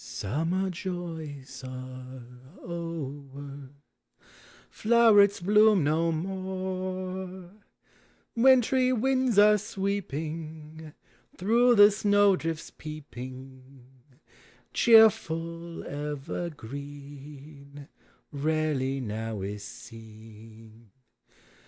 Summer 0.03 0.71
joys 0.71 1.63
are 1.63 2.23
o'er; 2.65 3.69
Flowerets 4.71 5.39
bloom 5.39 5.83
no 5.83 6.11
more, 6.11 7.51
Wintry 8.35 8.91
winds 8.91 9.37
are 9.37 9.59
sweeping; 9.59 10.93
Through 11.37 11.75
the 11.75 11.91
snow 11.91 12.35
drifts 12.35 12.71
peeping, 12.75 13.85
Cheerful 14.73 15.83
evergreen 15.83 17.87
Rarely 18.31 18.99
now 18.99 19.41
is 19.41 19.63
seen. 19.63 20.89